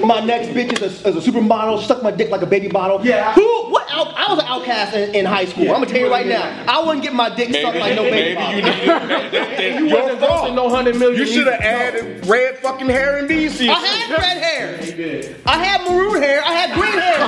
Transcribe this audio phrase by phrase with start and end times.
[0.00, 3.04] My next bitch is a, is a supermodel, suck my dick like a baby bottle.
[3.06, 3.32] Yeah.
[3.34, 3.70] Who?
[3.70, 3.86] What?
[3.90, 5.64] Out, I was an outcast in, in high school.
[5.64, 6.80] Yeah, I'm gonna tell you you right wouldn't now.
[6.80, 8.58] I wouldn't get my dick sucked like no baby maybe bottle.
[8.58, 11.20] you need You wasn't ghosting no hundred million.
[11.20, 15.36] You should have added red fucking hair and these I had red hair.
[15.46, 16.42] I had maroon hair.
[16.44, 17.16] I had green hair.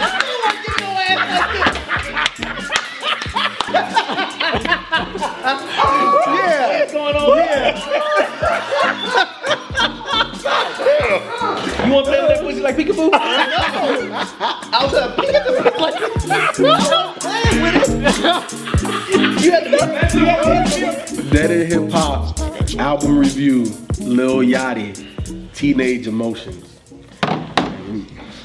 [0.00, 2.68] I still want to get your ass like this.
[5.68, 6.80] yeah.
[6.80, 7.36] What's going on?
[7.36, 7.87] Yeah.
[12.78, 14.50] Play with that pussy like peekaboo?
[14.72, 15.96] I was a like,
[16.60, 18.64] I'm playing with it.
[19.38, 22.38] You had to, you had to Dead End Hip Hop
[22.78, 23.64] album review.
[24.00, 26.80] Lil Yachty, Teenage Emotions.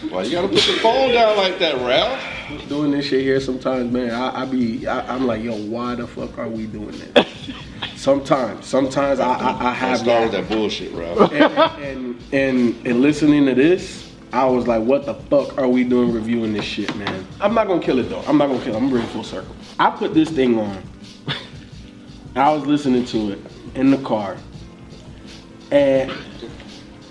[0.09, 2.19] Why you gotta put the phone down like that, Ralph?
[2.67, 4.11] Doing this shit here sometimes, man.
[4.11, 7.51] I, I be, I, I'm like, yo, why the fuck are we doing this?
[7.95, 10.47] Sometimes, sometimes I, I, I I have started that.
[10.47, 11.31] that bullshit, Ralph.
[11.31, 14.02] and, and and and listening to this,
[14.33, 17.27] I was like, what the fuck are we doing reviewing this shit, man?
[17.39, 18.21] I'm not gonna kill it though.
[18.21, 18.77] I'm not gonna kill it.
[18.77, 19.55] I'm gonna bring it full circle.
[19.77, 20.81] I put this thing on.
[22.35, 23.39] I was listening to it
[23.75, 24.37] in the car.
[25.69, 26.11] And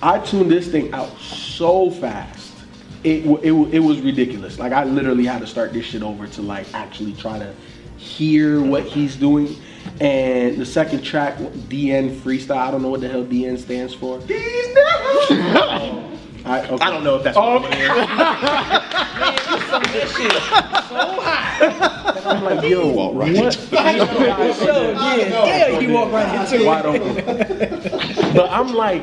[0.02, 2.54] I tuned this thing out so fast.
[3.04, 4.58] It, it, it was ridiculous.
[4.58, 7.54] Like I literally had to start this shit over to like actually try to
[7.98, 9.56] hear what he's doing.
[10.00, 12.56] And the second track, DN freestyle.
[12.56, 14.18] I don't know what the hell DN stands for.
[16.44, 16.84] I, okay.
[16.84, 17.88] I don't know if that's what it is.
[22.24, 23.68] I'm like, yo, Walk right what?
[25.46, 28.34] Yeah, you walk right into wide open.
[28.34, 29.02] but I'm like,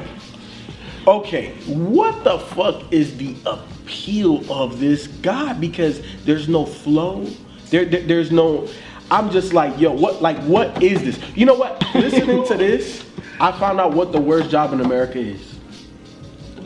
[1.08, 5.54] okay, what the fuck is the appeal of this guy?
[5.54, 7.26] Because there's no flow.
[7.70, 8.68] There, there- there's no.
[9.12, 10.22] I'm just like, yo, what?
[10.22, 11.20] Like, what is this?
[11.36, 11.84] You know what?
[11.96, 13.04] Listening to this,
[13.40, 15.49] I found out what the worst job in America is.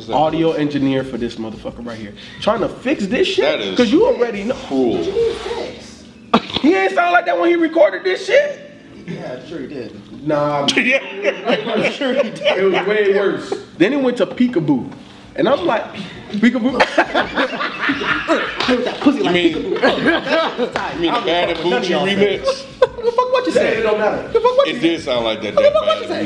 [0.04, 0.16] What's that?
[0.16, 3.46] Audio engineer for this motherfucker right here, trying to fix this shit.
[3.46, 4.56] That is Because you already know.
[4.68, 5.02] Cruel.
[6.62, 8.72] He ain't sound like that when he recorded this shit.
[9.06, 10.26] Yeah, sure he did.
[10.26, 10.68] Nah, I'm
[11.92, 12.58] sure he did.
[12.58, 13.54] It was way worse.
[13.78, 14.90] Then it went to Peekaboo.
[15.36, 15.84] And I'm like,
[16.32, 16.80] Peekaboo?
[18.86, 22.93] that Pussy You like mean, you mean the Bad and Bougie remix?
[23.54, 24.28] What the fuck what you it don't matter.
[24.28, 25.56] The fuck what It did sound like that.
[25.56, 26.24] That What you Bad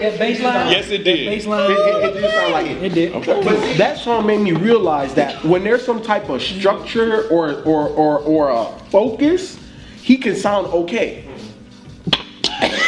[0.00, 0.34] and say?
[0.34, 0.70] Baseline.
[0.70, 1.28] Yes, it did.
[1.28, 1.70] Baseline.
[1.70, 2.82] It, it, it did sound like it.
[2.82, 3.12] It did.
[3.12, 7.88] But that song made me realize that when there's some type of structure or or
[7.88, 9.58] or, or a focus,
[10.00, 11.28] he can sound okay.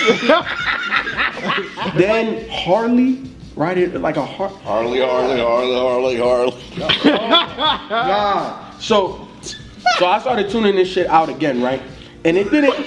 [1.96, 3.22] then Harley,
[3.56, 3.76] right?
[3.78, 6.54] It like a Har- Harley, Harley, Harley, Harley, Harley.
[7.90, 8.70] Nah.
[8.78, 11.80] So, so I started tuning this shit out again, right?
[12.24, 12.74] And it didn't.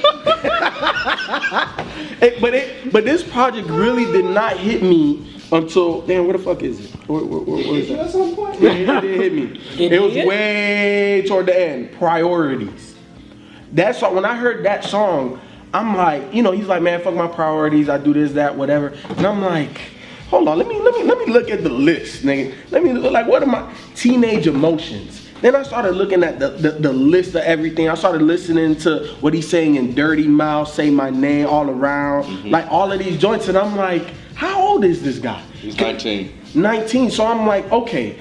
[2.21, 6.25] it, but it, but this project really did not hit me until damn.
[6.25, 6.91] Where the fuck is it?
[7.07, 7.99] Where, where, where, where is that?
[7.99, 8.59] At some point.
[8.59, 9.61] Yeah, it did hit me.
[9.85, 10.27] It, It was did?
[10.27, 11.91] way toward the end.
[11.93, 12.95] Priorities.
[13.73, 14.15] That song.
[14.15, 15.39] When I heard that song,
[15.73, 17.89] I'm like, you know, he's like, man, fuck my priorities.
[17.89, 18.87] I do this, that, whatever.
[19.17, 19.79] And I'm like.
[20.29, 22.53] Hold on, let me let me let me look at the list, nigga.
[22.69, 25.26] Let me look like what are my teenage emotions?
[25.41, 27.89] Then I started looking at the, the, the list of everything.
[27.89, 32.23] I started listening to what he's saying in Dirty Mouth, Say My Name, All Around,
[32.25, 32.49] mm-hmm.
[32.49, 33.47] like all of these joints.
[33.47, 35.39] And I'm like, how old is this guy?
[35.61, 36.33] He's 19.
[36.55, 37.11] 19.
[37.11, 38.17] So I'm like, okay.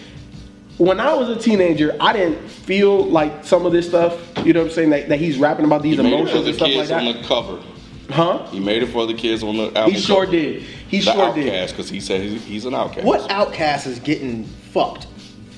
[0.79, 4.61] When I was a teenager, I didn't feel like some of this stuff, you know
[4.61, 6.49] what I'm saying, that, that he's rapping about these He made it for emotions the
[6.51, 7.07] and stuff like that.
[7.07, 7.63] on the cover.
[8.11, 8.47] Huh?
[8.49, 10.33] He made it for the kids on the album He sure cover.
[10.37, 10.63] did.
[10.63, 11.49] He The sure did.
[11.49, 13.07] outcast, because he said he's, he's an outcast.
[13.07, 15.07] What outcast is getting fucked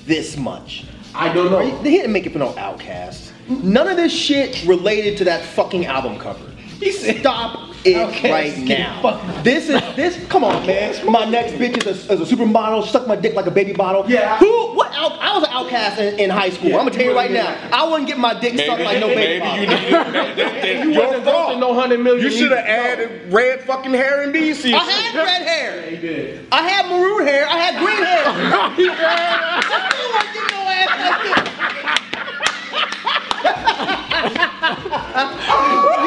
[0.05, 0.85] this much?
[1.15, 1.59] I don't know.
[1.59, 3.33] He didn't make it for no outcast.
[3.47, 6.45] None of this shit related to that fucking album cover.
[6.79, 9.41] He stop it Outkast right is now.
[9.43, 10.25] This is this.
[10.27, 11.05] Come on, man.
[11.11, 12.85] My next bitch is a, is a supermodel.
[12.87, 14.09] Suck my dick like a baby bottle.
[14.09, 14.37] Yeah.
[14.37, 14.75] Who?
[14.75, 14.91] What?
[14.93, 16.73] Out, I was an outcast in, in high school.
[16.73, 17.55] I'm gonna tell you right now.
[17.73, 19.63] I wouldn't get my dick sucked like no baby maybe bottle.
[19.63, 22.23] you need then- then You you're wasn't ghosting no hundred million.
[22.23, 26.43] You should have added red fucking hair and these I had red hair.
[26.51, 27.47] I had maroon hair.
[27.47, 30.45] I had green hair.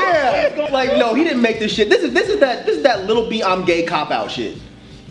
[0.03, 0.69] yeah.
[0.71, 1.89] Like no, he didn't make this shit.
[1.89, 4.59] This is this is that this is that little B I'm gay cop out shit.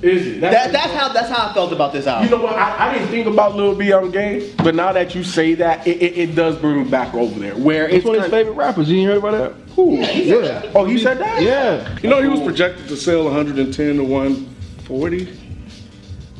[0.02, 0.42] Is it?
[0.42, 2.26] That, that's how that's how I felt about this album.
[2.26, 2.56] You know what?
[2.56, 5.86] I, I didn't think about Lil B on gay, but now that you say that,
[5.86, 7.56] it, it, it does bring me back over there.
[7.56, 8.90] Where It's it's one of his favorite rappers.
[8.90, 9.74] You ain't heard about that?
[9.76, 9.98] Who?
[9.98, 10.72] Yeah.
[10.74, 11.42] Oh, he said that.
[11.42, 11.98] Yeah.
[12.02, 15.38] You know, he was projected to sell 110 to 140.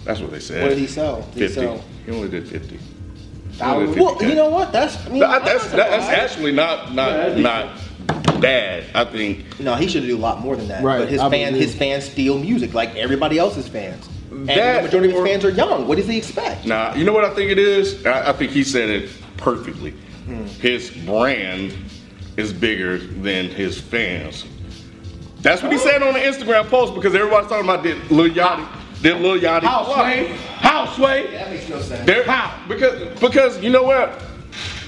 [0.06, 0.64] That's what they said.
[0.64, 1.22] What did he sell?
[1.34, 1.54] Did he 50.
[1.54, 1.84] sell?
[2.06, 2.80] He only did 50.
[3.62, 4.72] I would- Only Well, you know what?
[4.72, 7.70] That's I mean, That- that's that, that's actually not not not
[8.42, 8.84] bad.
[8.96, 10.84] I think No, he should do a lot more than that.
[10.84, 11.68] Right, But his I fans, believe.
[11.70, 14.10] his fans steal music like everybody else's fans.
[14.32, 15.88] And That the majority of his fans are young.
[15.88, 16.66] What does he expect?
[16.66, 18.06] Nah, you know what I think it is?
[18.06, 19.92] I, I think he said it perfectly.
[20.26, 20.46] Hmm.
[20.62, 21.74] His brand
[22.38, 24.46] is bigger than his fans.
[25.42, 28.66] That's what he said on the Instagram post because everybody's talking about did Lil Yachty,
[29.02, 30.28] did Lil Yachty How sway?
[30.60, 31.32] How sway?
[31.32, 32.06] That makes no sense.
[32.06, 32.24] There,
[32.68, 34.22] Because because you know what?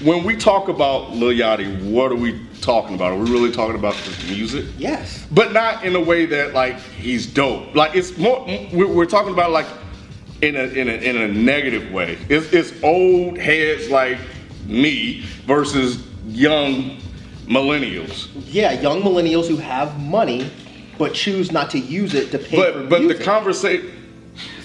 [0.02, 3.12] When we talk about Lil Yachty, what are we talking about?
[3.12, 4.66] Are we really talking about his music?
[4.78, 5.26] Yes.
[5.30, 7.74] but not in a way that like he's dope.
[7.74, 9.66] Like it's more we're, we're talking about like
[10.42, 12.18] in a in a in a negative way.
[12.28, 14.18] It's it's old heads like
[14.66, 16.98] me versus young
[17.46, 18.28] millennials.
[18.46, 20.50] Yeah, young millennials who have money
[20.98, 23.90] but choose not to use it to pay for But but the conversation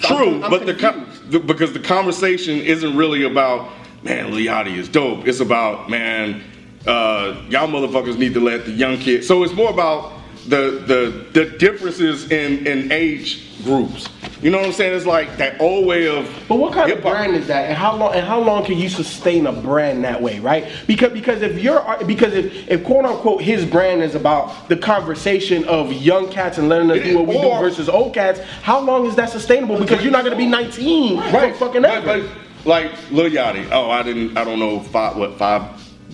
[0.02, 3.72] true, I'm but the, con- the because the conversation isn't really about
[4.04, 5.28] man Yachty is dope.
[5.28, 6.44] It's about man
[6.88, 9.28] uh, y'all motherfuckers need to let the young kids.
[9.28, 10.14] So it's more about
[10.48, 14.08] the the the differences in in age groups.
[14.42, 14.96] You know what I'm saying?
[14.96, 16.26] It's like that old way of.
[16.48, 17.14] But what kind of hip-hop.
[17.14, 18.14] brand is that, and how long?
[18.14, 20.72] And how long can you sustain a brand that way, right?
[20.88, 25.66] Because because if you're because if, if quote unquote his brand is about the conversation
[25.66, 29.06] of young cats and letting us do what we do versus old cats, how long
[29.06, 29.78] is that sustainable?
[29.78, 31.56] Because you're not going to be 19 right?
[31.56, 32.24] fucking but, ever.
[32.24, 33.68] but like Lil Yachty.
[33.72, 34.38] Oh, I didn't.
[34.38, 35.64] I don't know five what five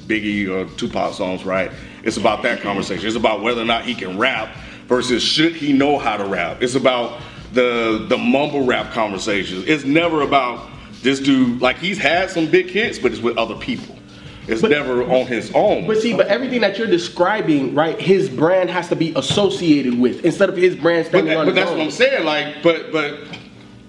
[0.08, 1.46] Biggie or Tupac songs.
[1.46, 1.72] Right?
[2.04, 3.06] It's about that conversation.
[3.06, 4.56] It's about whether or not he can rap
[4.88, 6.64] versus should he know how to rap.
[6.64, 7.22] It's about
[7.56, 9.66] the the mumble rap conversations.
[9.68, 10.70] It's never about
[11.02, 11.62] this dude.
[11.62, 13.96] Like he's had some big hits, but it's with other people.
[14.48, 15.88] It's But- never on his own.
[15.88, 18.00] But see, but everything that you're describing, right?
[18.00, 21.56] His brand has to be associated with instead of his brand But, that- on but
[21.56, 21.78] that's own.
[21.80, 22.24] what I'm saying.
[22.26, 23.18] Like, but but,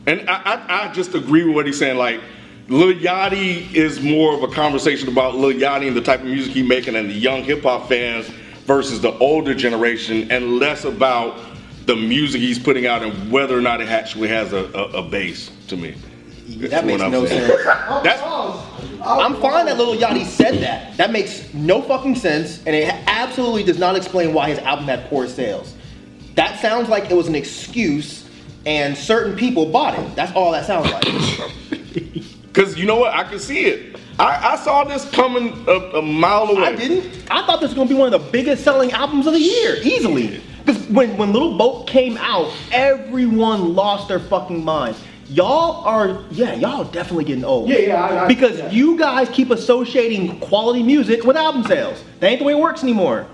[0.06, 1.98] and I, I I just agree with what he's saying.
[1.98, 2.20] Like,
[2.68, 6.52] Lil Yachty is more of a conversation about Lil Yachty and the type of music
[6.54, 8.26] he's making and the young hip hop fans
[8.64, 11.36] versus the older generation, and less about
[11.86, 15.02] the music he's putting out and whether or not it actually has a, a, a
[15.02, 15.50] base.
[15.68, 15.96] To me,
[16.46, 17.48] that That's makes no saying.
[17.48, 17.64] sense.
[18.04, 18.22] That's
[19.02, 20.96] I'm fine that Lil Yachty said that.
[20.96, 25.08] That makes no fucking sense, and it absolutely does not explain why his album had
[25.08, 25.74] poor sales.
[26.34, 28.28] That sounds like it was an excuse,
[28.64, 30.14] and certain people bought it.
[30.16, 31.04] That's all that sounds like.
[32.42, 33.14] because you know what?
[33.14, 33.96] I can see it.
[34.18, 36.62] I, I saw this coming a, a mile away.
[36.62, 37.30] I didn't.
[37.30, 39.76] I thought this was gonna be one of the biggest selling albums of the year,
[39.82, 40.40] easily.
[40.66, 44.96] Because when when Little Boat came out, everyone lost their fucking mind.
[45.28, 47.68] Y'all are, yeah, y'all definitely getting old.
[47.68, 48.70] Yeah, yeah, I- I- because yeah.
[48.70, 52.02] you guys keep associating quality music with album sales.
[52.20, 53.26] That ain't the way it works anymore.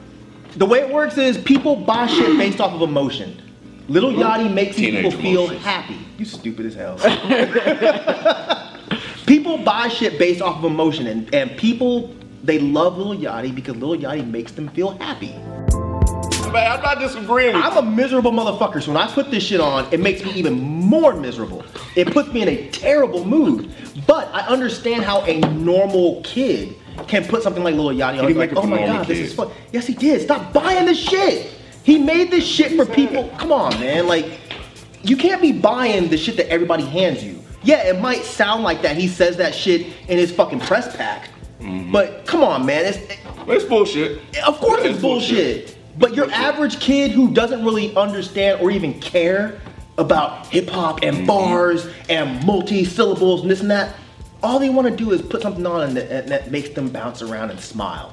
[0.57, 3.41] The way it works is people buy shit based off of emotion.
[3.89, 5.65] Little Yachty makes Teenage people feel emotions.
[5.65, 5.99] happy.
[6.19, 6.97] You stupid as hell.
[9.27, 12.15] people buy shit based off of emotion, and, and people
[12.45, 15.35] they love Little Yachty because Little Yachty makes them feel happy.
[16.53, 19.61] Man, I'm not disagreeing with I'm a miserable motherfucker, so when I put this shit
[19.61, 21.65] on, it makes me even more miserable.
[21.97, 23.73] It puts me in a terrible mood.
[24.07, 26.75] But I understand how a normal kid
[27.09, 28.29] can put something like Lil Yachty on.
[28.29, 29.51] He like, oh my normal god, this is fun.
[29.73, 30.21] Yes, he did.
[30.21, 31.51] Stop buying this shit.
[31.85, 33.29] He made this shit for people.
[33.39, 34.07] Come on, man.
[34.07, 34.39] Like,
[35.03, 37.43] you can't be buying the shit that everybody hands you.
[37.63, 38.97] Yeah, it might sound like that.
[38.97, 41.31] He says that shit in his fucking press pack.
[41.61, 41.93] Mm-hmm.
[41.93, 42.85] But come on, man.
[42.85, 42.99] It's,
[43.47, 44.21] It's bullshit.
[44.47, 45.67] of course it's It's bullshit.
[45.67, 45.79] bullshit.
[45.99, 49.61] But your average kid who doesn't really understand or even care
[49.99, 51.19] about hip hop Mm-hmm.
[51.19, 53.95] and bars and multi syllables and this and that,
[54.43, 56.89] all they want to do is put something on and that, and that makes them
[56.89, 58.13] bounce around and smile.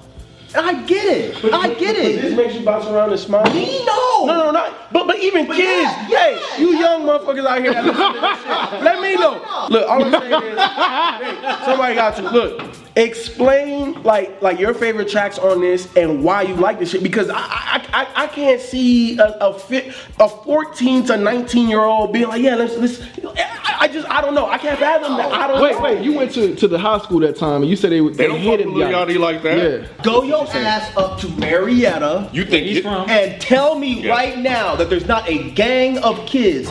[0.56, 1.54] And I get it.
[1.54, 3.46] I get But This makes you bounce around and smile.
[3.54, 4.26] Me no.
[4.26, 4.92] No, no, not.
[4.92, 8.20] But but even kids, yeah, hey, yeah, you young motherfuckers out here that listen to
[8.20, 8.40] this
[8.72, 9.68] shit, let me know.
[9.70, 12.76] Look, all I'm saying is, hey, somebody got to look.
[13.00, 17.30] Explain like like your favorite tracks on this and why you like this shit because
[17.30, 22.12] I I, I, I can't see a a, fit, a 14 to 19 year old
[22.12, 25.32] being like yeah let's let's I, I just I don't know I can't fathom that
[25.32, 25.82] I don't Wait, know.
[25.82, 26.02] wait.
[26.04, 28.28] You went to, to the high school that time, and you said they They they,
[28.28, 29.82] don't fuck hated with Lil Yachty like that.
[29.82, 30.04] Yeah.
[30.04, 32.30] Go your ass up to Marietta.
[32.34, 34.12] You think He's from- and tell me Yeah.
[34.12, 36.70] right now that there's not a gang of kids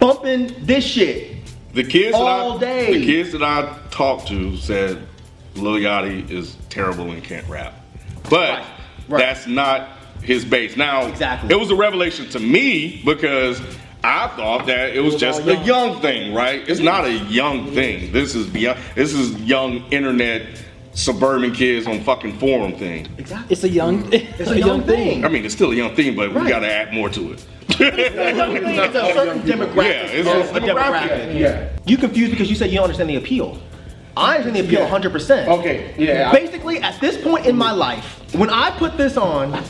[0.00, 1.36] bumping this shit.
[1.74, 2.98] The kids All that I, day.
[2.98, 5.06] the kids that I talked to said
[5.56, 7.74] Lil Yachty is terrible and can't rap,
[8.30, 8.64] but Right,
[9.08, 9.18] right.
[9.18, 9.88] that's not
[10.22, 10.76] his base.
[10.76, 11.50] Now, Exactly.
[11.54, 13.60] it was a revelation to me because
[14.04, 16.62] I thought that it was just a young thing, right?
[16.68, 18.12] It's not a young thing.
[18.12, 18.78] This is beyond.
[18.94, 20.42] This is young internet
[20.92, 23.06] suburban kids on fucking forum thing.
[23.18, 23.52] Exactly.
[23.52, 25.24] It's a young, it's a, young thing.
[25.24, 26.48] I mean, it's still a young thing, but we Right.
[26.48, 27.44] got to add more to it.
[27.70, 29.76] It's a certain demographic.
[29.76, 31.38] Yeah, it's of a a demographic.
[31.38, 31.68] Yeah.
[31.86, 33.60] You confused because you said you don't understand the appeal.
[34.18, 34.88] I understand the appeal Yeah.
[34.88, 35.48] 100%.
[35.58, 36.32] Okay, yeah.
[36.32, 39.62] Basically, at this point in my life, when I put this on,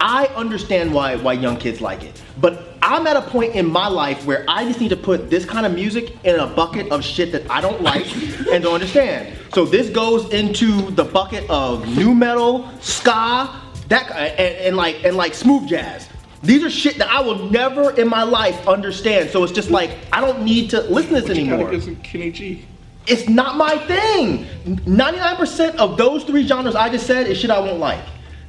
[0.00, 2.22] I understand why why young kids like it.
[2.40, 5.44] But I'm at a point in my life where I just need to put this
[5.44, 8.06] kind of music in a bucket of shit that I don't like
[8.52, 9.36] and don't understand.
[9.52, 15.16] So this goes into the bucket of new metal, ska, that and, and like and
[15.16, 16.08] like smooth jazz.
[16.42, 19.30] These are shit that I will never in my life understand.
[19.30, 21.82] So it's just like I don't need to listen to this You gotta anymore get
[21.82, 22.64] some Kenny G.
[23.08, 24.44] it's not my thing.
[24.66, 28.04] 99% of those three genres I just said is shit I won't like.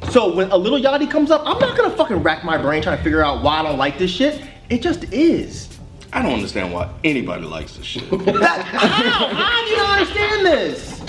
[0.10, 2.98] So when a little Yachty comes up, I'm not gonna fucking rack my brain trying
[2.98, 4.42] to figure out why I don't like this shit.
[4.70, 5.68] It just is.
[6.12, 8.10] I don't understand why anybody likes this shit.
[8.10, 9.28] That, how?
[9.28, 11.00] How do you not understand this?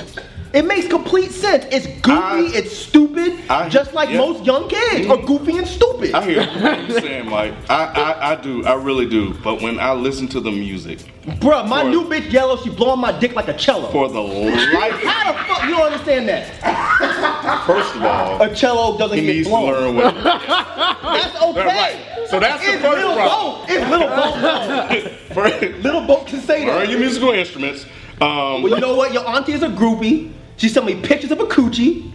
[0.53, 1.65] It makes complete sense.
[1.71, 4.19] It's goofy, I- it's stupid, I- just like yeah.
[4.19, 6.13] most young kids are goofy and stupid.
[6.13, 7.55] I hear what you're saying, Mike.
[7.69, 8.65] I, I, I do.
[8.65, 9.33] I really do.
[9.45, 10.99] But when I listen to the music,
[11.39, 13.93] Bruh, my For- new bitch yellow, she blowing my dick like a cello.
[13.93, 17.65] for the life, How the fuck you don't understand that?
[17.67, 20.15] first of all, A cello doesn't he get needs to learn what.
[20.15, 21.65] That's okay.
[21.67, 22.29] Right.
[22.29, 23.61] So that's the it's first little problem.
[23.61, 23.71] boat.
[23.71, 25.81] It's little boat.
[25.85, 26.89] Little boat can say learn that.
[26.91, 27.85] your musical instruments.
[28.21, 29.13] Um, Well, you know what?
[29.13, 30.33] Your auntie is a groupie.
[30.61, 32.13] She sent me pictures of a coochie.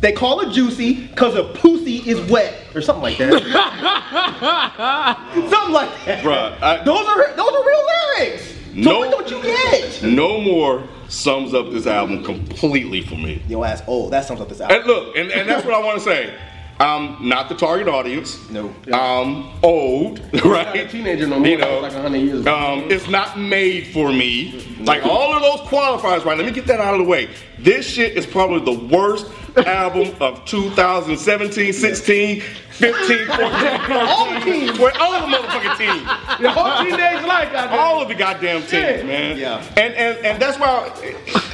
[0.00, 3.30] They call her juicy because her pussy is wet or something like that.
[5.50, 6.24] something like that.
[6.24, 7.86] Bruh, I- those are those are real
[8.18, 8.48] lyrics.
[8.48, 8.98] So No.
[8.98, 10.02] what don't you get?
[10.02, 13.40] no more sums up this album completely for me.
[13.48, 14.12] Yo ass old.
[14.12, 14.78] That sums up this album.
[14.78, 16.34] And look, and, and that's what I want to say.
[16.78, 18.50] I'm not the target audience.
[18.50, 18.72] No.
[18.92, 20.66] I'm old, right?
[20.66, 21.48] not a teenager no more.
[21.48, 22.54] You know, Like 100 years ago.
[22.54, 24.62] Um, it's not made for me.
[24.80, 26.36] Like all of those qualifiers, right?
[26.36, 27.30] Let me get that out of the way.
[27.58, 33.26] This shit is probably the worst album of 2017, 16, 15, 14.
[33.90, 34.78] All the teams.
[34.78, 36.40] All of the motherfucking teams.
[36.42, 37.78] The whole teenage life, goddamn.
[37.78, 39.02] All of the goddamn teams, Yeah.
[39.02, 39.38] man.
[39.38, 39.64] Yeah.
[39.78, 40.92] And and and that's why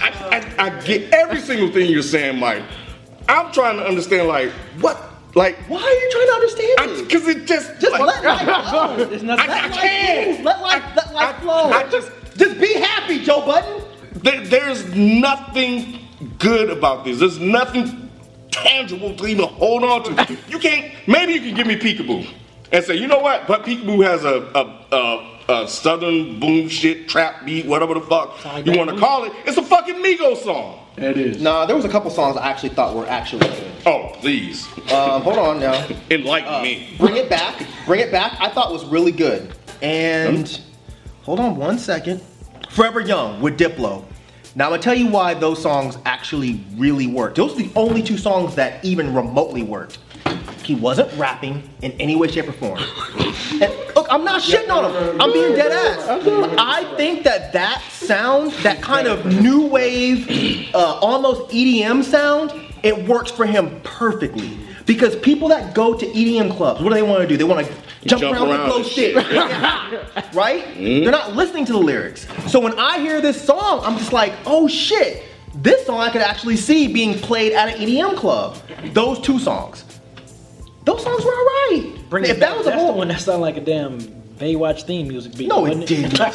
[0.01, 2.65] I, I, I get every single thing you're saying, Mike.
[3.29, 4.51] I'm trying to understand, like,
[4.81, 5.01] what,
[5.35, 7.03] like, Why are you trying to understand me?
[7.05, 9.05] because it just, Just like, let life flow.
[9.07, 9.51] There's nothing.
[9.51, 10.45] I, I Let life can't.
[10.45, 11.71] Let life, let life I- flow.
[11.71, 13.83] I just, just be happy, Joe Budden.
[14.23, 15.99] there, there's nothing
[16.39, 17.19] good about this.
[17.19, 18.11] There's nothing
[18.51, 20.39] tangible to even hold on to.
[20.49, 20.93] You can't.
[21.09, 22.29] Maybe you can give me Peekaboo
[22.71, 23.47] and say, you know what?
[23.47, 24.97] But Peekaboo has a a,
[25.51, 28.37] a, a southern boom shit trap beat, whatever the fuck
[28.67, 29.33] you want to call it.
[29.47, 30.79] It's a fucking Migos song.
[30.97, 31.41] It is.
[31.41, 33.73] Nah, there was a couple songs I actually thought were actually good.
[33.87, 35.87] Oh, please Um, hold on now.
[36.11, 36.95] enlighten me.
[36.99, 37.67] Bring it back.
[37.87, 38.37] Bring it back.
[38.41, 39.53] I thought was really good.
[39.81, 40.61] And
[41.23, 42.21] hold on one second.
[42.71, 44.05] Forever Young with Diplo.
[44.55, 47.37] Now I'm gonna tell you why those songs actually really worked.
[47.37, 49.99] Those are the only two songs that even remotely worked.
[50.65, 52.79] He wasn't rapping in any way, shape, or form.
[53.61, 55.21] And look, I'm not shitting on him.
[55.21, 56.57] I'm being dead ass.
[56.59, 63.07] I think that that sound, that kind of new wave, uh, almost EDM sound, it
[63.07, 64.59] works for him perfectly.
[64.87, 67.37] Because people that go to EDM clubs, what do they want to do?
[67.37, 67.73] They want to
[68.07, 69.15] jump, Jump around, around and and shit,
[70.35, 70.75] right?
[70.77, 72.27] They're not listening to the lyrics.
[72.49, 75.23] So when I hear this song, I'm just like, oh shit,
[75.55, 78.59] this song I could actually see being played at an EDM club.
[78.87, 79.85] Those two songs.
[80.85, 82.11] Those songs were alright.
[82.11, 83.99] Bring if it that was a the whole one that sounded like a damn
[84.39, 85.47] Baywatch theme music beat.
[85.49, 86.17] No, it didn't.
[86.17, 86.33] Sound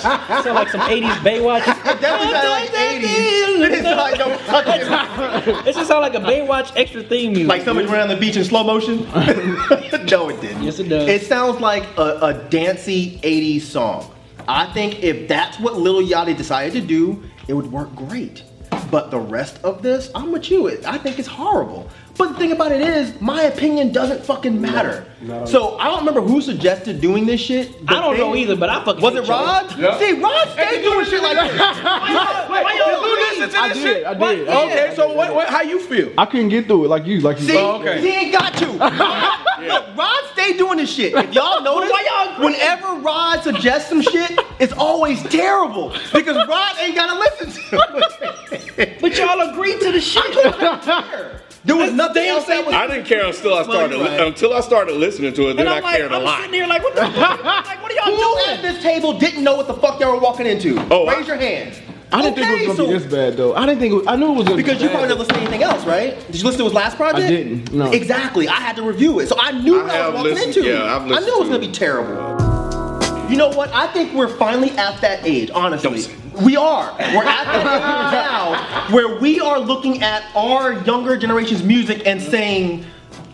[0.55, 1.65] like some 80s Baywatch.
[1.97, 3.69] It definitely sounded like 80s.
[3.69, 7.49] It sounded like, no fucking- just sound like a Baywatch extra theme music.
[7.49, 9.03] like somebody ran on the beach in slow motion?
[9.11, 10.63] no, it didn't.
[10.63, 11.09] Yes, it does.
[11.09, 14.13] It sounds like a, a dancey 80s song.
[14.47, 18.43] I think if that's what Lil Yachty decided to do, it would work great.
[18.89, 20.67] But the rest of this, I'm with you.
[20.67, 21.89] It- I think it's horrible.
[22.17, 25.05] But the thing about it is, my opinion doesn't fucking matter.
[25.45, 27.75] So I don't remember who suggested doing this shit.
[27.87, 29.77] I don't but know either, but I fucking Was it Rod?
[29.77, 29.97] Yeah.
[29.99, 31.59] See, Rod stayed doing shit like this.
[31.59, 34.05] Why y'all You listen to I this did, shit?
[34.05, 34.47] I did.
[34.47, 35.47] Okay, so what, what?
[35.47, 36.11] How you feel?
[36.17, 37.47] I couldn't get through it like you, like you.
[37.47, 38.01] See, Oh, okay.
[38.01, 38.65] he ain't got to.
[39.67, 41.13] Look, Rod stay doing this shit.
[41.13, 42.05] If y'all notice, why
[42.35, 48.77] y'all whenever Rod suggests some shit, it's always terrible because Rod ain't gotta listen to
[48.77, 49.01] it.
[49.01, 51.46] But y'all agreed to the shit.
[51.65, 52.73] There was nothing else that was.
[52.73, 54.19] I didn't care until I started you're right.
[54.21, 55.57] until I started listening to it.
[55.57, 56.37] Then And I I'm like, cared a I'm lot.
[56.41, 57.43] sitting here like, what the fuck?
[57.43, 58.45] Like, what are y'all Who doing?
[58.57, 60.77] at this table didn't know what the fuck y'all were walking into?
[60.91, 61.77] Oh, I- Raise your hand.
[62.09, 63.53] I didn't think it was gonna be this bad though.
[63.53, 64.91] I didn't think it was, I knew it was gonna Because be you bad.
[64.93, 66.15] probably never listened to anything else, right?
[66.27, 67.25] Did you listen to his last project?
[67.25, 67.91] I didn't, no.
[67.91, 68.47] Exactly.
[68.47, 70.69] I had to review it, so I knew I what I was walking listened- into.
[70.69, 73.29] yeah, I've listened I knew it was gonna be terrible.
[73.29, 73.73] You know what?
[73.73, 76.05] I think we're finally at that age, honestly.
[76.41, 76.91] We are.
[76.97, 82.21] We're at that age now where we are looking at our younger generation's music and
[82.21, 82.85] saying,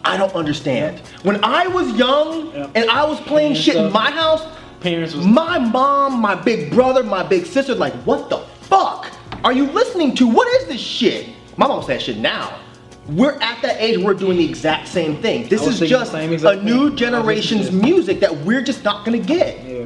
[0.05, 0.99] I don't understand.
[1.23, 2.69] When I was young Yeah.
[2.75, 4.45] and I was playing shit in my house,
[4.81, 9.09] Parents was my mom, my big brother, my big sister, like, what the fuck
[9.45, 10.27] are you listening to?
[10.27, 11.29] What is this shit?
[11.55, 12.59] My mom said shit now.
[13.07, 15.47] We're at that age where we're doing the exact same thing.
[15.47, 16.27] This is just a
[16.61, 16.97] new thing.
[16.97, 19.63] generation's music that we're just not gonna get.
[19.65, 19.85] yeah.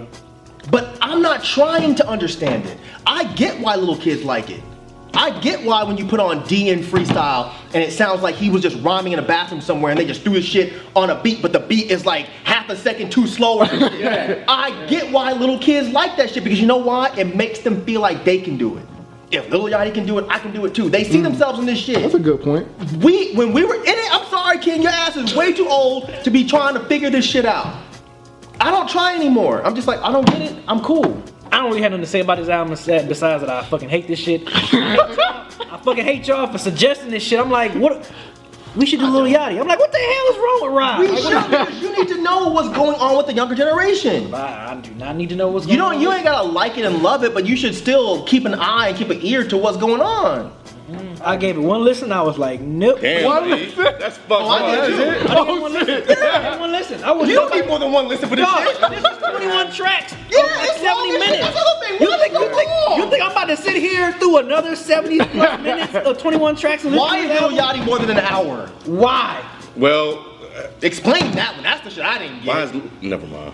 [0.72, 2.78] But I'm not trying to understand it.
[3.08, 4.62] I get why little kids like it.
[5.14, 8.50] I get why when you put on D in freestyle and it sounds like he
[8.50, 11.24] was just rhyming in a bathroom somewhere and they just threw his shit on a
[11.24, 13.64] beat, but the beat is like half a second too slow.
[13.64, 14.44] Shit.
[14.50, 17.16] I get why little kids like that shit because you know why?
[17.18, 18.86] It makes them feel like they can do it.
[19.32, 20.90] If Lil Yachty can do it, I can do it too.
[20.90, 21.24] They see hmm.
[21.24, 22.02] themselves in this shit.
[22.02, 22.68] That's a good point.
[22.98, 26.10] We when we were in it, I'm sorry, Ken, your ass is way too old
[26.26, 27.82] to be trying to figure this shit out.
[28.60, 29.66] I don't try anymore.
[29.66, 30.64] I'm just like, I don't get it.
[30.68, 31.24] I'm cool.
[31.58, 34.06] I don't really have nothing to say about this album besides that I fucking hate
[34.08, 34.44] this shit.
[34.48, 35.74] I, hate y'all.
[35.74, 37.40] I fucking hate y'all for suggesting this shit.
[37.40, 38.12] I'm like, what?
[38.76, 39.60] We should do Lil Yachty.
[39.60, 41.00] I'm like, what the hell is wrong with Rob?
[41.00, 44.32] We Like, should you need to know what's going on with the younger generation.
[44.36, 46.02] I, I do not need to know what's You going don't on.
[46.02, 48.90] you ain't gotta like it and love it, but you should still keep an eye
[48.90, 50.54] and keep an ear to what's going on.
[51.28, 52.12] I gave it one listen.
[52.12, 53.02] I was like, nope.
[53.02, 54.88] Damn, B, that's fucked Oh, I up.
[54.88, 55.28] did too.
[55.30, 55.92] Oh, I didn't get one listen.
[55.92, 57.04] I didn't get one listen.
[57.04, 58.90] I was You don't need more than one listen for this Dog, shit.
[59.02, 60.16] this is 21 tracks.
[60.30, 61.40] Yeah, of like it's 70 as minutes.
[61.40, 62.02] That's the other thing.
[62.02, 65.62] You think, you, think, you think I'm about to sit here through another 70 plus
[65.62, 67.82] minutes of 21 tracks and listen Why is this Lil album?
[67.82, 68.68] Yachty more than an hour?
[68.86, 69.44] Why?
[69.76, 70.26] Well,
[70.82, 71.64] Explain that one.
[71.64, 72.76] That's the shit I didn't why get.
[72.76, 73.54] is never mind.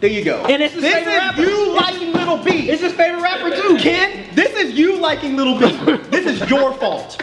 [0.00, 0.44] There you go.
[0.46, 1.42] And it's his this favorite is rapper.
[1.42, 2.70] you liking Little B.
[2.70, 3.78] it's his favorite rapper too.
[3.78, 5.96] Ken, this is you liking Little B.
[6.10, 7.20] this is your fault.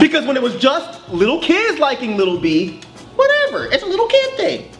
[0.00, 2.80] Because when it was just little kids liking Little B,
[3.14, 4.70] whatever, it's a little kid thing.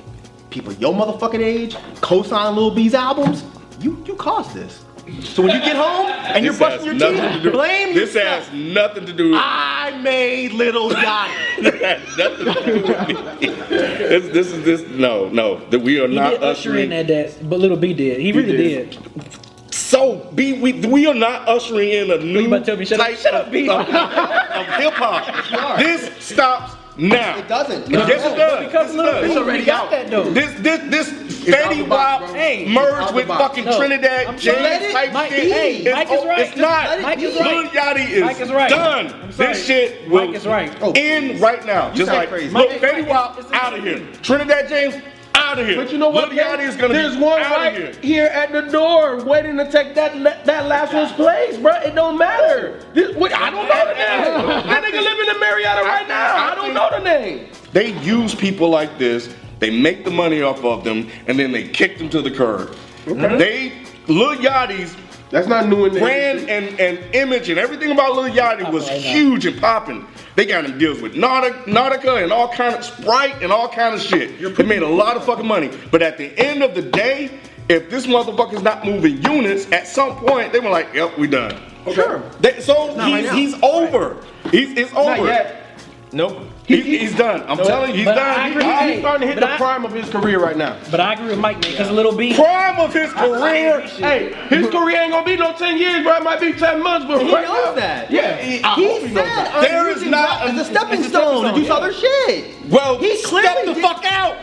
[0.51, 3.45] People your motherfucking age co-sign Little B's albums,
[3.81, 4.85] you you caused this.
[5.23, 7.51] So when you get home and you're This brushing your has nothing to teeth, do-
[7.53, 8.49] blame This yourself.
[8.49, 11.65] has nothing to do with I made Little Yachty.
[11.65, 13.47] It has nothing to do with me.
[13.69, 14.89] This, this is this.
[14.91, 15.57] No, no.
[15.71, 17.07] That we are He not did usher in ushering.
[17.07, 17.07] that,
[17.39, 18.21] that, but Little B did.
[18.21, 18.91] He really did.
[18.91, 19.75] did.
[19.75, 22.85] So, B, we we are not ushering in a new You about to tell me,
[22.85, 23.69] shut up, type shut up, B.
[23.71, 25.79] of, of hip hop.
[25.79, 27.39] This stops now.
[27.39, 27.89] It doesn't.
[27.91, 28.67] Yes, it does.
[28.67, 29.21] Because Yes, it Little.
[29.23, 29.91] B It's already got out.
[29.91, 30.31] that though.
[30.31, 32.35] This this this out Fetty Wap bro.
[32.35, 33.41] Hey, it's out merged with box.
[33.43, 35.53] fucking No, Trinidad I'm James let it- type Mike- shit.
[35.53, 36.39] hey, It's Mike is right.
[36.41, 37.01] It's not.
[37.03, 37.73] Mike is Lil right.
[37.73, 38.69] Yachty is, Mike is right.
[38.71, 39.07] done.
[39.23, 39.49] I'm sorry.
[39.55, 40.77] This shit will Mike is right.
[40.83, 40.93] Oh.
[40.95, 41.91] end right now.
[41.95, 42.51] Just like crazy.
[42.51, 43.09] look, Mike is Fetty.
[43.09, 44.01] Wap It's- it's out of here.
[44.23, 44.95] Trinidad James
[45.35, 45.77] out of here.
[45.77, 46.31] But you know what?
[46.31, 48.25] Lil Yachty is gonna There's be one out right of here.
[48.25, 51.73] here at the door waiting to take that that last one's place, bro.
[51.77, 52.81] It don't matter.
[52.95, 54.67] This, what, I don't know the name.
[54.69, 56.37] That nigga living in Marietta right now.
[56.37, 57.49] I don't know the name.
[57.73, 59.35] They use people like this.
[59.59, 62.75] They make the money off of them, and then they kick them to the curb.
[63.07, 63.73] They
[64.07, 64.95] Lil Yachty's
[65.31, 68.89] That's not new in the brand and, and image and everything about Lil Yachty was
[68.89, 70.07] right huge and popping.
[70.37, 73.95] They got him deals with Nautica, Nautica and all kind of Sprite and all kind
[73.95, 74.57] of shit.
[74.57, 75.71] They made a lot of fucking money.
[75.91, 77.39] But at the end of the day,
[77.69, 81.55] if this motherfucker's not moving units, at some point they were like, "Yep, we done."
[81.93, 82.23] Sure.
[82.41, 83.37] They, so not right he's, now.
[83.37, 84.17] he's over.
[84.51, 85.11] He's it's over.
[85.11, 85.65] Not yet.
[86.13, 86.43] Nope.
[86.69, 87.43] He's, he's done.
[87.49, 88.51] I'm telling you, he's done.
[88.51, 88.63] agree.
[88.93, 90.77] He's starting to hit the I- prime of his career right now.
[90.91, 92.35] But I agree with Mike, man, because a Little B.
[92.35, 93.81] Prime of his career.
[93.81, 96.17] Hey, his career ain't gonna be no 10 years, bro.
[96.17, 98.11] It might be 10 months, but He right knows now- that.
[98.11, 99.61] Yeah, he, I He he said that.
[99.63, 102.45] There is not a- a stepping it's a stepping stone to do stone, other shit.
[102.69, 104.37] Well, He step the did- fuck out.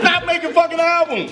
[0.00, 1.30] Stop making fucking albums.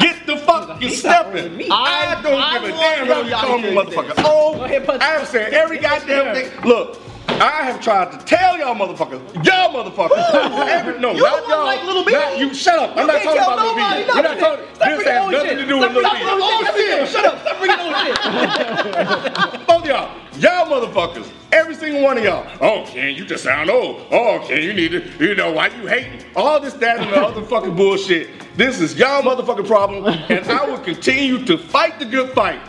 [0.00, 1.70] Get the fuck you stepping.
[1.70, 4.14] I don't I give a damn what you call me, motherfucker.
[4.18, 6.50] Oh, Go ahead, punch- I've said every goddamn thing.
[6.68, 6.98] Look.
[7.40, 11.82] I have tried to tell y'all motherfuckers, y'all motherfuckers, every, no, You not y'all, like
[11.84, 12.12] Lil B.
[12.12, 12.54] not you.
[12.54, 12.96] Shut up!
[12.96, 13.80] I'm not talking about Lil B.
[13.80, 14.74] nobody We're not talking.
[14.74, 16.42] Stop This has nothing to do with Stop Lil bringing B.
[16.42, 17.08] old shit.
[17.08, 17.40] Shut up.
[17.40, 19.66] Stop bringing on shit.
[19.66, 22.46] Both y'all, y'all motherfuckers, every single one of y'all.
[22.60, 24.06] Oh, Ken, you just sound old.
[24.10, 26.24] Oh, Ken, you need to, you know, why you hating?
[26.36, 28.30] All this, that, and the other fucking bullshit.
[28.56, 32.60] This is y'all motherfucking problem, and I will continue to fight the good fight.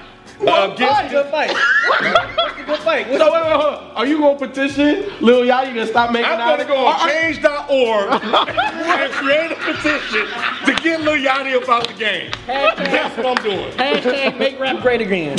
[0.41, 1.51] Uh, against Good fight.
[1.51, 3.07] What's the good fight?
[3.09, 3.91] What's So wait, wait, hold on.
[3.95, 6.57] Are you gonna petition Lil Yachty to stop making I'm out?
[6.57, 10.27] gonna go on Are- are- change.org and create a petition
[10.65, 12.31] to get Lil Yachty about the game.
[12.47, 13.71] Hashtag, That's what I'm doing.
[13.73, 15.37] Hashtag make rap great again.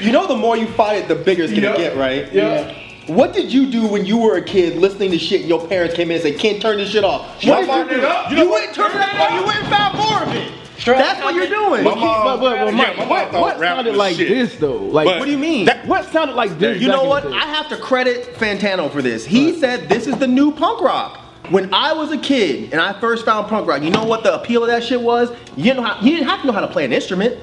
[0.00, 1.76] You know, the more you fight it, the bigger it's gonna Yeah.
[1.76, 2.30] get, right?
[2.32, 2.74] Yeah.
[3.06, 5.94] What did you do when you were a kid listening to shit and your parents
[5.94, 7.42] came in and said, Can't turn this shit off?
[7.44, 8.06] What did you do?
[8.06, 8.52] you You, know what?
[8.60, 10.52] went and turned it off, you went and found more of it.
[10.78, 11.84] Straight That's what you're doing.
[11.84, 14.28] My mom, But, but, but yeah, my what, thought what sounded like shit.
[14.28, 14.76] this though?
[14.76, 15.66] Like, But- What do you mean?
[15.66, 16.80] That- what sounded like this?
[16.80, 17.24] You know what?
[17.26, 19.24] I have to credit Fantano for this.
[19.24, 21.20] He said this is the new punk rock.
[21.50, 24.34] When I was a kid and I first found punk rock, you know what the
[24.34, 25.30] appeal of that shit was?
[25.56, 27.38] You didn't know how, you didn't have to know how to play an instrument.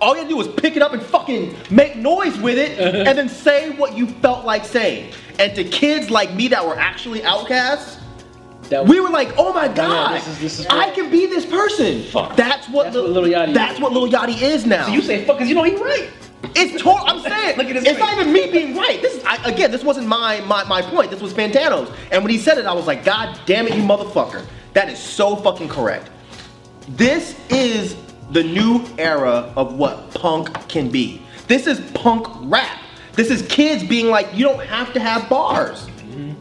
[0.00, 2.78] All you had to do was pick it up and fucking make noise with it
[3.06, 5.12] and then say what you felt like saying.
[5.38, 7.98] And to kids like me that were actually outcasts,
[8.70, 11.44] That we were like, oh my god, this is- this is I can be this
[11.44, 12.02] person.
[12.04, 12.36] Fuck.
[12.36, 13.80] That's what, That's Lil- what Lil Yachty That's is.
[13.80, 14.86] what Lil Yachty is now.
[14.86, 16.08] So you say fuck, cause you know he right.
[16.56, 17.04] It's total.
[17.06, 17.56] I'm saying.
[17.58, 17.98] Look at his It's face.
[18.00, 19.02] not even me being right.
[19.02, 19.70] This is I, again.
[19.70, 21.10] This wasn't my, my my point.
[21.10, 21.90] This was Fantano's.
[22.12, 24.46] And when he said it, I was like, God damn it, you motherfucker.
[24.72, 26.08] That is so fucking correct.
[26.88, 27.96] This is
[28.30, 31.20] the new era of what punk can be.
[31.48, 32.78] This is punk rap.
[33.12, 35.88] This is kids being like, you don't have to have bars.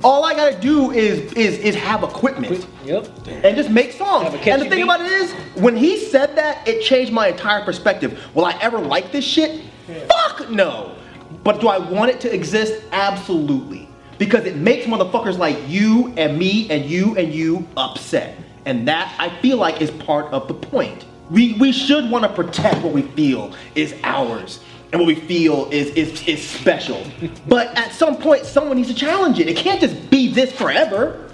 [0.04, 3.08] All I gotta do is is is have equipment Yep.
[3.44, 4.24] and just make songs.
[4.24, 4.84] Have a catchy And the thing beat.
[4.84, 8.20] about it is, when he said that, it changed my entire perspective.
[8.34, 9.62] Will I ever like this shit?
[10.08, 10.96] Fuck no.
[11.44, 12.82] But do I want it to exist?
[12.92, 13.90] Absolutely.
[14.18, 18.38] Because it makes motherfuckers like you and me and you and you upset.
[18.66, 21.06] And that I feel like is part of the point.
[21.30, 24.62] We we should want to protect what we feel is ours.
[24.92, 27.06] And what we feel is, is is special.
[27.48, 29.48] But at some point someone needs to challenge it.
[29.48, 31.30] It can't just be this forever.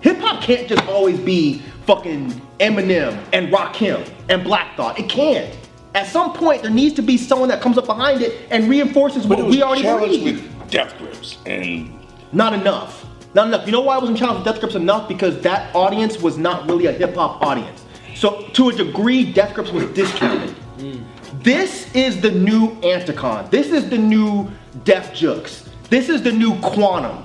[0.00, 4.98] Hip hop can't just always be fucking Eminem and Rakim and Black Thought.
[4.98, 5.56] It can't.
[5.94, 9.24] At some point, there needs to be someone that comes up behind it and reinforces
[9.24, 10.60] But what it was we already challenged believe.
[10.60, 11.98] with Death Grips and
[12.32, 13.06] Not enough.
[13.34, 13.64] Not enough.
[13.66, 15.08] You know why I wasn't challenged with Death Grips enough?
[15.08, 17.84] Because that audience was not really a hip hop audience.
[18.14, 20.54] So to a degree, Death Grips was discounted.
[20.78, 21.02] Mm.
[21.46, 23.48] This is the new Anticon.
[23.52, 24.50] This is the new
[24.82, 25.68] Def Jux.
[25.88, 27.24] This is the new Quannum.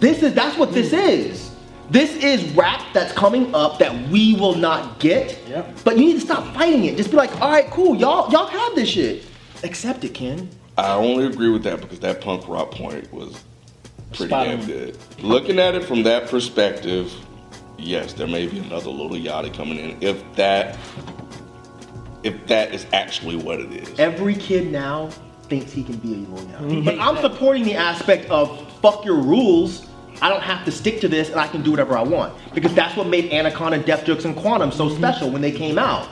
[0.00, 1.00] This is that's what this hmm.
[1.00, 1.50] is.
[1.90, 5.38] This is rap that's coming up that we will not get.
[5.48, 5.80] Yep.
[5.84, 6.96] But you need to stop fighting it.
[6.96, 9.26] Just be like, all right, cool, y'all, y'all have this shit.
[9.62, 10.48] Accept it, Ken.
[10.78, 13.44] I only agree with that because that punk rock point was
[14.14, 14.66] pretty Spot damn on.
[14.66, 14.98] good.
[15.18, 17.12] Looking at it from that perspective,
[17.76, 20.78] yes, there may be another little Yachty coming in if that
[22.22, 23.98] if that is actually what it is.
[23.98, 25.10] Every kid now
[25.48, 26.82] thinks he can be a Lil Yachty.
[26.82, 26.84] Mhm.
[26.84, 29.86] But I'm supporting the aspect of fuck your rules.
[30.22, 32.32] I don't have to stick to this and I can do whatever I want.
[32.54, 34.96] Because that's what made Anticon, Def Jux, and Quannum so mhm.
[34.96, 36.08] special when they came out.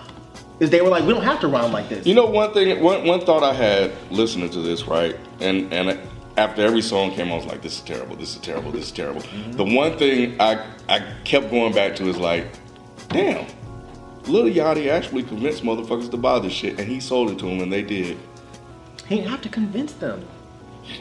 [0.60, 2.06] Is they were like, we don't have to rhyme like this.
[2.06, 5.16] You know, one thing, one, one thought I had listening to this, right?
[5.40, 5.98] And and
[6.36, 8.92] after every song came, I was like, this is terrible, this is terrible, this is
[8.92, 9.22] terrible.
[9.22, 9.56] Mhm.
[9.56, 12.46] The one thing I I kept going back to is like,
[13.08, 13.46] damn,
[14.26, 17.60] Lil Yachty actually convinced motherfuckers to buy this shit, and he sold it to them,
[17.60, 18.16] and they did.
[19.06, 20.24] He didn't have to convince them.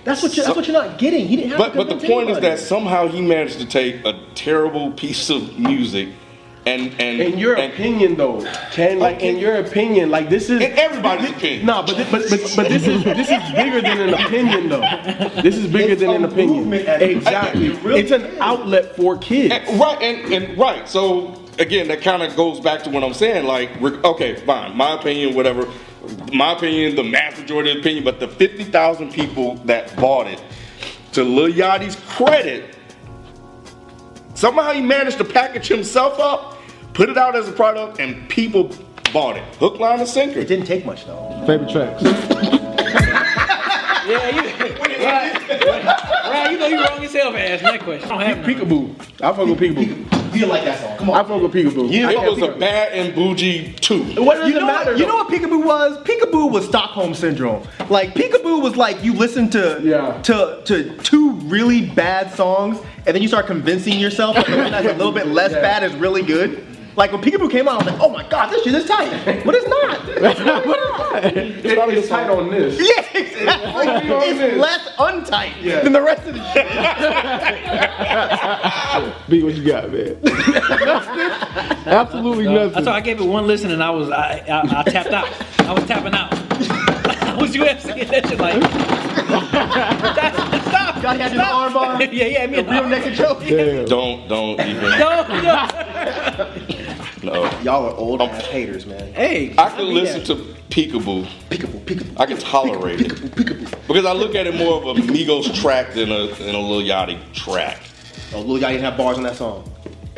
[0.04, 1.28] That's what you're, So- that's what you're not getting.
[1.28, 3.66] He didn't have But to but the convince point is that somehow he managed to
[3.66, 6.10] take a terrible piece of music
[6.66, 10.62] and and In your and, opinion, though, Ken, like in your opinion, like this is
[10.62, 11.66] In everybody's opinion.
[11.66, 14.80] No, but, thi- but but but this is this is bigger than an opinion, though.
[15.42, 16.60] This is bigger It's than an opinion.
[16.60, 18.40] movement at the- Exactly, It really it's an is.
[18.40, 19.54] outlet for kids.
[19.54, 23.14] And- right and, and right so again that kind of goes back to what i'm
[23.14, 23.70] saying like
[24.04, 25.68] okay fine my opinion whatever
[26.34, 30.42] my opinion the mass majority of the opinion but the 50000 people that bought it
[31.12, 32.76] to lil yachty's credit
[34.34, 36.58] somehow he managed to package himself up
[36.94, 38.72] put it out as a product and people
[39.12, 41.44] bought it hook line and sinker It didn't take much though.
[41.46, 42.04] Favorite tracks.
[44.06, 44.42] Yeah, you.
[45.06, 45.50] Right,
[46.30, 48.12] right, you know you wrong yourself for asking that question.
[48.12, 48.46] I don't have.
[48.46, 49.00] Peekaboo.
[49.22, 50.13] I fuck with peekaboo.
[50.34, 50.98] You didn't like that song.
[50.98, 51.16] Come on.
[51.16, 51.28] I on.
[51.28, 51.92] fuck with peekaboo.
[51.92, 54.92] You- I it was a bad and bougie too What does You it know, matter?
[54.92, 55.98] what, you know what peekaboo was?
[56.00, 57.64] Peekaboo was Stockholm syndrome.
[57.90, 60.22] Like peekaboo was like you listen to Yeah.
[60.24, 64.72] to to two really bad songs, and then you start convincing yourself that the one
[64.72, 65.62] that's a little bit less Yeah.
[65.62, 66.64] bad is really good.
[66.96, 69.44] Like when peekaboo came out, I was like, oh my god, this shit is tight,
[69.46, 70.00] but it's not.
[70.24, 70.66] It's not.
[71.26, 72.76] It- it's tight on this.
[72.80, 73.88] Yeah, exactly.
[74.30, 75.54] It's less untight
[75.84, 76.68] than the rest of the shit.
[79.30, 80.18] B, what you got, man?
[81.86, 82.86] Absolutely That's nothing.
[82.86, 85.28] why I gave it one listen and I was I I, I tapped out.
[85.62, 86.32] I was tapping out.
[86.34, 88.62] I was UFC that shit like.
[90.68, 91.02] Stop!
[91.02, 92.02] God had you the arm bar.
[92.04, 92.58] Yeah, yeah, me.
[92.60, 93.40] A Real naked choke.
[93.42, 93.86] Damn.
[93.86, 95.68] don't don't even No, no.
[97.24, 97.44] No.
[97.62, 99.14] Y'all are old ass haters, man.
[99.14, 100.26] Hey, I can mean listen that.
[100.28, 102.20] to Peekaboo Peekaboo, peekaboo.
[102.20, 103.12] I can tolerate it.
[103.12, 103.88] Peekaboo, peekaboo.
[103.88, 106.82] because I look at it more of a Migos track than a than a Lil
[106.82, 107.80] Yachty track.
[108.34, 109.72] Oh, Lil Yachty didn't have bars on that song.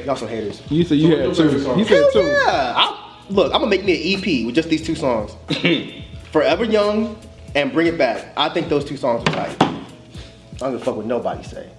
[0.04, 0.62] Y'all some haters.
[0.70, 1.44] You said you had two.
[1.44, 2.20] You said two.
[2.20, 2.74] Yeah.
[2.76, 5.36] I, look, I'm gonna make me an EP with just these two songs.
[6.32, 7.18] Forever Young
[7.56, 8.34] and Bring It Back.
[8.36, 9.62] I think those two songs are tight.
[9.62, 11.70] I don't give a fuck what nobody say.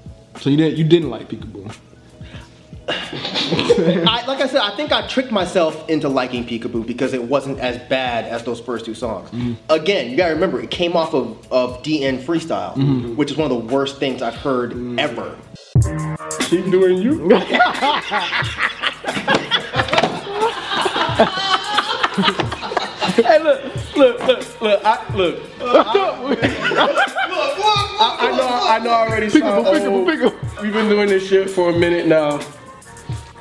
[0.40, 1.74] So you didn't you didn't like Peekaboo.
[2.88, 7.58] I, like I said, I think I tricked myself into liking Peekaboo because it wasn't
[7.58, 9.28] as bad as those first two songs.
[9.30, 9.54] Mm-hmm.
[9.68, 13.16] Again, you gotta remember, it came off of, of DN Freestyle, mm-hmm.
[13.16, 15.00] which is one of the worst things I've heard mm-hmm.
[15.00, 15.36] ever.
[16.48, 17.28] Keep doing you.
[23.16, 25.40] hey, look, look, look, look, I, look.
[27.98, 28.90] I, I know, I know.
[28.90, 30.08] I already sound oh, Peekaboo, old.
[30.08, 30.62] peekaboo, peekaboo.
[30.62, 32.38] We've been doing this shit for a minute now,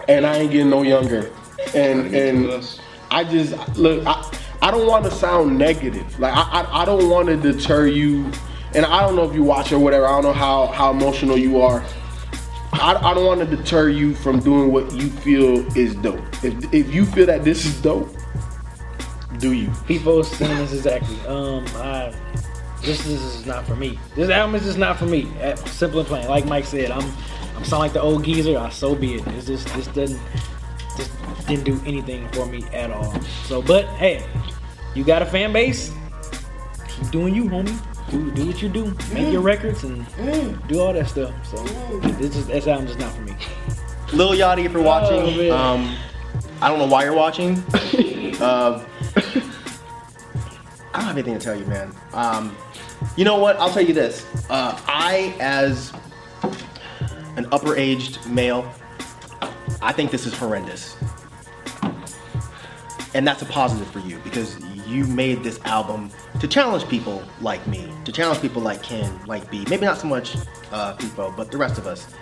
[0.08, 1.32] and I ain't getting no younger.
[1.74, 2.80] And and
[3.12, 4.06] I just look.
[4.06, 6.20] I, I don't want to sound negative.
[6.20, 8.32] Like I, I, I don't want to deter you.
[8.74, 10.06] And I don't know if you watch or whatever.
[10.06, 11.84] I don't know how how emotional you are.
[12.74, 16.20] I, I don't want to deter you from doing what you feel is dope.
[16.44, 18.10] If if you feel that this is dope,
[19.40, 19.72] do you?
[19.88, 21.20] People's sentiments exactly.
[21.22, 22.14] Um, I,
[22.82, 23.98] this, this is not for me.
[24.16, 25.32] This album is just not for me.
[25.66, 26.28] Simple and plain.
[26.28, 27.14] Like Mike said, I'm
[27.56, 28.58] I'm sound like the old geezer.
[28.58, 29.28] I so be it.
[29.28, 30.22] It's just this doesn't
[30.98, 31.12] just
[31.48, 33.20] didn't do anything for me at all.
[33.46, 34.26] So, but hey,
[34.94, 35.92] you got a fan base.
[36.88, 37.78] Keep doing you, homie.
[38.12, 38.96] Do, do what you do.
[39.14, 40.06] Make your records and
[40.68, 41.34] do all that stuff.
[41.46, 41.58] So
[42.00, 43.36] this is this album just not for me.
[44.14, 45.98] Lil Yachty, if you're watching, Oh, um,
[46.62, 47.56] I don't know why you're watching.
[48.42, 48.86] um,
[50.94, 51.94] I don't have anything to tell you, man.
[52.14, 52.56] Um,
[53.18, 53.58] you know what?
[53.58, 54.26] I'll tell you this.
[54.50, 55.92] Uh, I, as
[57.38, 58.72] an upper-aged male,
[59.82, 60.96] I think this is horrendous,
[63.14, 67.66] and that's a positive for you because you made this album to challenge people like
[67.68, 69.66] me, to challenge people like Ken, like B.
[69.70, 70.36] Maybe not so much
[70.72, 72.14] uh, Pipo, but the rest of us.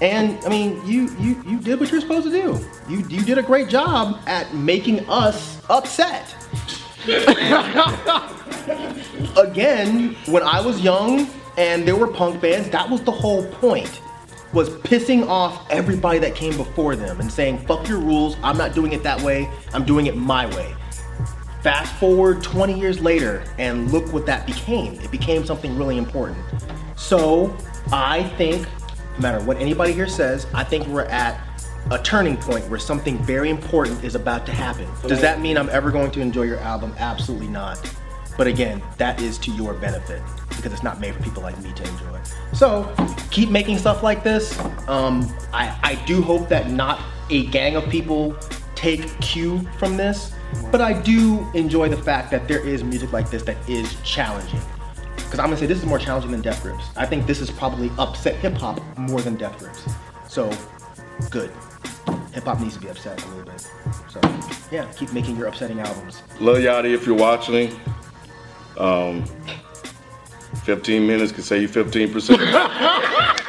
[0.00, 2.58] And I mean, you you you did what you're supposed to do.
[2.88, 6.34] You you did a great job at making us upset.
[9.36, 14.00] Again, when I was young and there were punk bands, that was the whole point.
[14.52, 18.74] Was pissing off everybody that came before them and saying, fuck your rules, I'm not
[18.74, 20.74] doing it that way, I'm doing it my way.
[21.62, 24.94] Fast forward 20 years later, and look what that became.
[24.94, 26.38] It became something really important.
[26.96, 27.56] So,
[27.92, 28.66] I think,
[29.16, 31.40] no matter what anybody here says, I think we're at
[31.90, 34.88] a turning point where something very important is about to happen.
[35.06, 36.94] Does that mean I'm ever going to enjoy your album?
[36.98, 37.78] Absolutely not.
[38.36, 40.22] But again, that is to your benefit
[40.56, 42.20] because it's not made for people like me to enjoy.
[42.52, 42.94] So,
[43.30, 44.58] keep making stuff like this.
[44.88, 48.36] Um, I, I do hope that not a gang of people
[48.74, 50.34] take cue from this,
[50.70, 54.60] but I do enjoy the fact that there is music like this that is challenging.
[55.16, 56.84] Because I'm gonna say this is more challenging than Death Grips.
[56.96, 59.88] I think this is probably upset hip hop more than Death Grips.
[60.28, 60.50] So,
[61.30, 61.50] good.
[62.32, 63.70] Hip hop needs to be upset a little bit.
[64.08, 64.20] So,
[64.72, 66.22] yeah, keep making your upsetting albums.
[66.40, 67.78] Lil Yachty, if you're watching,
[68.80, 69.24] um,
[70.64, 72.36] 15 minutes can save you 15%.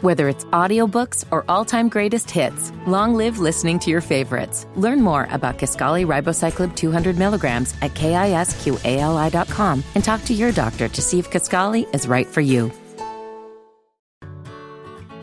[0.00, 4.66] Whether it's audiobooks or all-time greatest hits, long live listening to your favorites.
[4.76, 11.02] Learn more about Kisqali Ribociclib 200 milligrams at kisqali.com and talk to your doctor to
[11.02, 12.70] see if Kisqali is right for you.